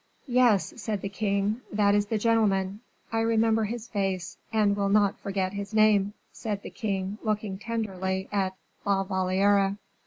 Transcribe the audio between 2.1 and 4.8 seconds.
gentleman; I remember his face, and